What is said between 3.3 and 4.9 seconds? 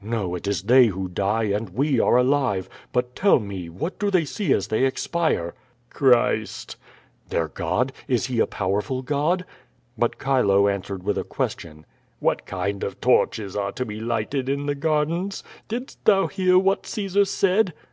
me what do they see as they